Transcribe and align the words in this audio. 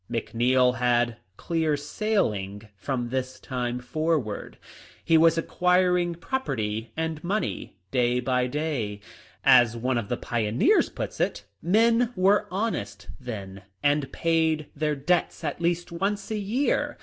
McNeil 0.11 0.77
had 0.77 1.17
clear 1.37 1.77
sailing 1.77 2.63
from 2.75 3.09
this 3.09 3.39
time 3.39 3.77
forward. 3.77 4.57
He 5.05 5.15
was 5.15 5.37
acquiring 5.37 6.15
property 6.15 6.91
and 6.97 7.23
money 7.23 7.77
day 7.91 8.19
by 8.19 8.47
day. 8.47 8.99
As 9.43 9.77
one 9.77 9.99
of 9.99 10.09
the 10.09 10.17
pioneers 10.17 10.89
puts 10.89 11.19
it," 11.19 11.45
Men 11.61 12.13
were 12.15 12.47
honest 12.49 13.09
then, 13.19 13.61
and 13.83 14.11
paid 14.11 14.69
their 14.75 14.95
debts 14.95 15.43
at 15.43 15.61
least 15.61 15.91
once 15.91 16.31
a 16.31 16.35
year. 16.39 16.97